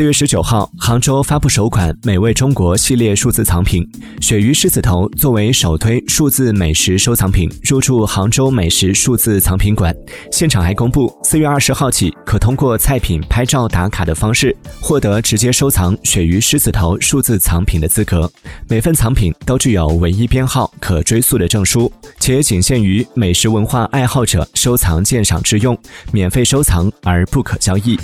[0.00, 3.86] 四月十九号杭州发布首款美味中国系列数字藏品
[4.18, 9.94] 鳕鱼狮子头作为首推数字美食收藏品入驻杭州美食数字藏品馆
[10.32, 18.26] 现场还公布四月二十号起可通过菜品拍照打卡的方式获得直接收藏鳕鱼狮子头数字藏品的资格。
[18.70, 25.78] 每份藏品都具有唯一编号可追溯的证书且仅限于美食文化爱好者收藏鉴赏之用
[26.10, 27.98] 免费收藏而不可交易。